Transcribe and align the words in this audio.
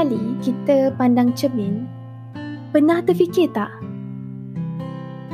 kali 0.00 0.32
kita 0.40 0.96
pandang 0.96 1.28
cermin, 1.36 1.84
pernah 2.72 3.04
terfikir 3.04 3.52
tak? 3.52 3.68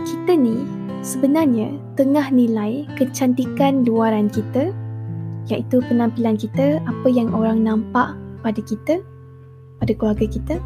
Kita 0.02 0.34
ni 0.34 0.58
sebenarnya 1.06 1.70
tengah 1.94 2.34
nilai 2.34 2.82
kecantikan 2.98 3.86
luaran 3.86 4.26
kita 4.26 4.74
iaitu 5.46 5.78
penampilan 5.86 6.34
kita, 6.34 6.82
apa 6.82 7.06
yang 7.06 7.30
orang 7.30 7.62
nampak 7.62 8.18
pada 8.42 8.58
kita, 8.58 8.98
pada 9.78 9.94
keluarga 9.94 10.26
kita 10.26 10.58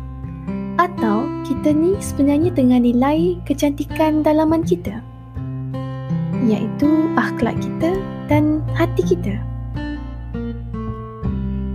atau 0.80 1.28
kita 1.44 1.68
ni 1.68 1.92
sebenarnya 2.00 2.56
tengah 2.56 2.80
nilai 2.80 3.36
kecantikan 3.44 4.24
dalaman 4.24 4.64
kita 4.64 5.04
iaitu 6.48 6.88
akhlak 7.20 7.60
kita 7.60 8.00
dan 8.32 8.64
hati 8.72 9.04
kita. 9.04 9.44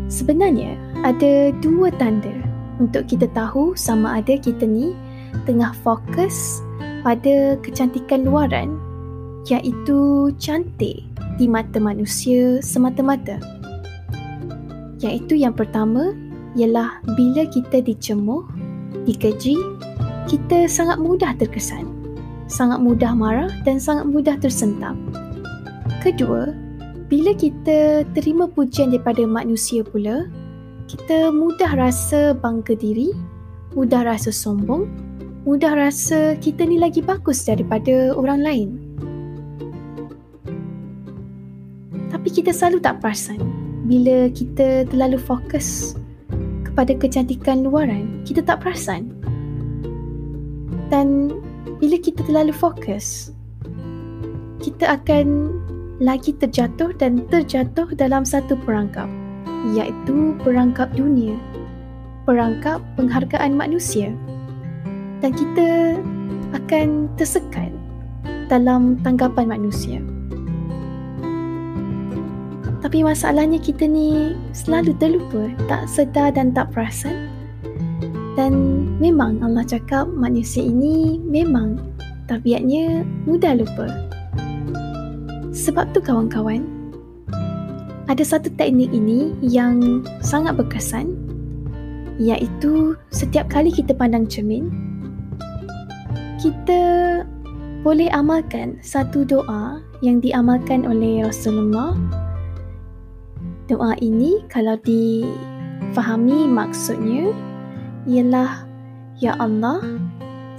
Sebenarnya 0.10 0.85
ada 1.05 1.54
dua 1.62 1.94
tanda 2.02 2.34
untuk 2.82 3.05
kita 3.05 3.30
tahu 3.38 3.77
sama 3.77 4.18
ada 4.18 4.41
kita 4.41 4.66
ni 4.66 4.98
tengah 5.46 5.70
fokus 5.86 6.66
pada 7.05 7.54
kecantikan 7.62 8.26
luaran 8.26 8.73
iaitu 9.46 10.34
cantik 10.41 11.05
di 11.38 11.46
mata 11.46 11.77
manusia 11.77 12.58
semata-mata. 12.66 13.38
Iaitu 15.05 15.38
yang 15.38 15.54
pertama 15.54 16.18
ialah 16.58 16.98
bila 17.13 17.46
kita 17.54 17.85
dicemuh, 17.85 18.41
dikeji, 19.05 19.54
kita 20.26 20.66
sangat 20.66 20.98
mudah 20.98 21.38
terkesan, 21.38 21.85
sangat 22.49 22.82
mudah 22.82 23.13
marah 23.13 23.54
dan 23.62 23.77
sangat 23.77 24.10
mudah 24.10 24.34
tersentam. 24.41 24.98
Kedua, 26.02 26.49
bila 27.05 27.38
kita 27.38 28.02
terima 28.18 28.49
pujian 28.49 28.90
daripada 28.90 29.21
manusia 29.30 29.85
pula, 29.85 30.26
kita 30.86 31.34
mudah 31.34 31.74
rasa 31.74 32.38
bangga 32.38 32.78
diri, 32.78 33.10
mudah 33.74 34.05
rasa 34.05 34.30
sombong, 34.30 34.86
mudah 35.42 35.74
rasa 35.74 36.38
kita 36.38 36.62
ni 36.62 36.77
lagi 36.77 37.02
bagus 37.02 37.42
daripada 37.46 38.14
orang 38.14 38.40
lain. 38.46 38.70
Tapi 42.14 42.30
kita 42.30 42.54
selalu 42.54 42.82
tak 42.86 43.02
perasan 43.02 43.42
bila 43.90 44.30
kita 44.30 44.86
terlalu 44.90 45.18
fokus 45.18 45.98
kepada 46.62 46.94
kecantikan 46.94 47.66
luaran, 47.66 48.22
kita 48.22 48.46
tak 48.46 48.62
perasan. 48.62 49.10
Dan 50.94 51.34
bila 51.82 51.98
kita 51.98 52.22
terlalu 52.30 52.54
fokus, 52.54 53.34
kita 54.62 55.02
akan 55.02 55.49
lagi 55.98 56.30
terjatuh 56.38 56.94
dan 57.02 57.26
terjatuh 57.34 57.90
dalam 57.98 58.22
satu 58.22 58.54
perangkap 58.54 59.10
iaitu 59.74 60.38
perangkap 60.46 60.94
dunia, 60.94 61.34
perangkap 62.27 62.84
penghargaan 62.99 63.58
manusia. 63.58 64.13
Dan 65.24 65.31
kita 65.34 65.97
akan 66.53 67.09
tersekat 67.18 67.74
dalam 68.52 69.02
tanggapan 69.02 69.50
manusia. 69.50 70.03
Tapi 72.86 73.02
masalahnya 73.02 73.58
kita 73.58 73.90
ni 73.90 74.38
selalu 74.53 74.94
terlupa, 75.02 75.50
tak 75.66 75.90
sedar 75.90 76.30
dan 76.30 76.53
tak 76.53 76.69
perasan. 76.69 77.34
Dan 78.38 78.86
memang 79.02 79.41
Allah 79.41 79.66
cakap 79.66 80.06
manusia 80.06 80.62
ini 80.62 81.18
memang 81.24 81.81
tabiatnya 82.30 83.02
mudah 83.25 83.58
lupa. 83.58 83.90
Sebab 85.56 85.97
tu 85.97 86.03
kawan-kawan, 86.03 86.62
ada 88.06 88.22
satu 88.22 88.53
teknik 88.53 88.94
ini 88.94 89.34
yang 89.42 90.06
sangat 90.22 90.58
berkesan 90.58 91.18
iaitu 92.22 92.96
setiap 93.12 93.50
kali 93.50 93.74
kita 93.74 93.92
pandang 93.98 94.30
cermin 94.30 94.70
kita 96.40 96.84
boleh 97.82 98.10
amalkan 98.14 98.78
satu 98.82 99.26
doa 99.26 99.82
yang 100.06 100.22
diamalkan 100.22 100.86
oleh 100.86 101.26
Rasulullah 101.26 101.98
doa 103.66 103.98
ini 104.00 104.46
kalau 104.54 104.78
difahami 104.86 106.46
maksudnya 106.46 107.34
ialah 108.06 108.66
Ya 109.16 109.32
Allah 109.40 109.80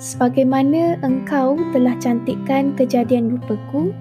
sebagaimana 0.00 0.96
engkau 1.04 1.60
telah 1.76 1.92
cantikkan 2.00 2.72
kejadian 2.72 3.36
lupaku 3.36 3.92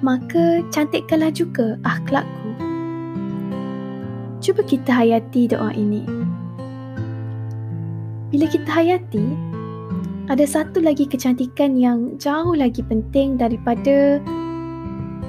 maka 0.00 0.64
cantikkanlah 0.72 1.32
juga 1.32 1.76
akhlakku. 1.84 2.39
Cuba 4.40 4.64
kita 4.64 4.88
hayati 4.88 5.52
doa 5.52 5.68
ini. 5.76 6.00
Bila 8.32 8.48
kita 8.48 8.72
hayati, 8.72 9.36
ada 10.32 10.48
satu 10.48 10.80
lagi 10.80 11.04
kecantikan 11.04 11.76
yang 11.76 12.16
jauh 12.16 12.56
lagi 12.56 12.80
penting 12.80 13.36
daripada 13.36 14.16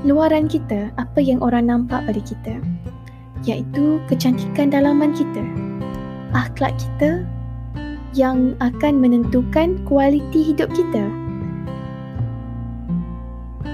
luaran 0.08 0.48
kita, 0.48 0.96
apa 0.96 1.20
yang 1.20 1.44
orang 1.44 1.68
nampak 1.68 2.08
pada 2.08 2.22
kita, 2.24 2.56
iaitu 3.44 4.00
kecantikan 4.08 4.72
dalaman 4.72 5.12
kita, 5.12 5.44
akhlak 6.32 6.72
kita 6.80 7.28
yang 8.16 8.56
akan 8.64 8.96
menentukan 8.96 9.76
kualiti 9.84 10.56
hidup 10.56 10.72
kita. 10.72 11.04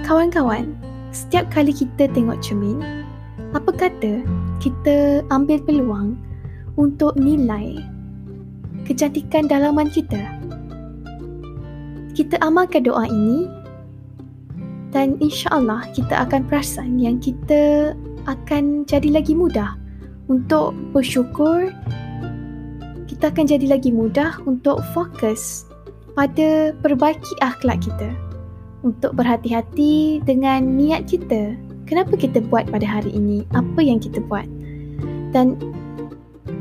Kawan-kawan, 0.02 0.74
setiap 1.14 1.46
kali 1.54 1.70
kita 1.70 2.10
tengok 2.10 2.42
cermin, 2.42 3.06
apa 3.54 3.70
kata 3.70 4.26
kita 4.68 5.24
ambil 5.32 5.64
peluang 5.64 6.20
untuk 6.76 7.16
nilai 7.16 7.80
kecantikan 8.84 9.48
dalaman 9.48 9.88
kita? 9.88 10.20
Kita 12.12 12.36
amalkan 12.44 12.84
doa 12.84 13.08
ini 13.08 13.48
dan 14.92 15.16
insya-Allah 15.24 15.88
kita 15.96 16.28
akan 16.28 16.44
perasan 16.52 17.00
yang 17.00 17.16
kita 17.16 17.96
akan 18.28 18.84
jadi 18.84 19.24
lagi 19.24 19.32
mudah 19.32 19.80
untuk 20.28 20.76
bersyukur 20.92 21.72
kita 23.08 23.32
akan 23.32 23.48
jadi 23.48 23.72
lagi 23.72 23.96
mudah 23.96 24.36
untuk 24.44 24.84
fokus 24.92 25.64
pada 26.12 26.76
perbaiki 26.84 27.34
akhlak 27.40 27.88
kita 27.88 28.12
untuk 28.84 29.16
berhati-hati 29.16 30.22
dengan 30.28 30.76
niat 30.76 31.08
kita. 31.08 31.56
Kenapa 31.88 32.20
kita 32.20 32.44
buat 32.44 32.68
pada 32.68 32.84
hari 32.84 33.16
ini? 33.16 33.48
Apa 33.56 33.80
yang 33.80 34.04
kita 34.04 34.20
buat? 34.28 34.57
Dan 35.38 35.54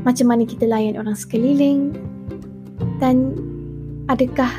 macam 0.05 0.29
mana 0.29 0.45
kita 0.45 0.69
layan 0.69 1.01
orang 1.01 1.17
sekeliling? 1.17 1.97
Dan 3.01 3.33
adakah 4.05 4.53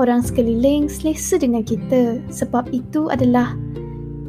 orang 0.00 0.24
sekeliling 0.24 0.88
selesa 0.88 1.36
dengan 1.36 1.60
kita? 1.60 2.24
Sebab 2.32 2.72
itu 2.72 3.12
adalah 3.12 3.52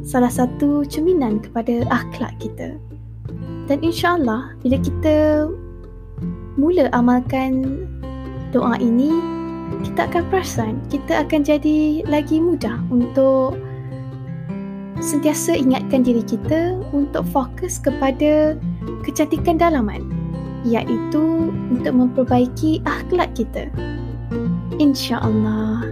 salah 0.04 0.28
satu 0.28 0.84
cerminan 0.84 1.40
kepada 1.40 1.88
akhlak 1.88 2.36
kita. 2.44 2.76
Dan 3.72 3.80
insyaAllah 3.80 4.52
bila 4.60 4.76
kita 4.76 5.48
mula 6.60 6.92
amalkan 6.92 7.88
doa 8.52 8.76
ini, 8.76 9.16
kita 9.80 10.12
akan 10.12 10.28
perasan 10.28 10.76
kita 10.92 11.24
akan 11.24 11.40
jadi 11.40 12.04
lagi 12.04 12.36
mudah 12.36 12.76
untuk 12.92 13.56
sentiasa 15.00 15.56
ingatkan 15.56 16.04
diri 16.04 16.20
kita 16.20 16.76
untuk 16.92 17.24
fokus 17.32 17.80
kepada 17.80 18.60
kecantikan 19.02 19.56
dalaman 19.56 20.04
iaitu 20.64 21.50
untuk 21.72 21.94
memperbaiki 21.96 22.84
akhlak 22.84 23.32
kita. 23.32 23.72
InsyaAllah. 24.76 25.88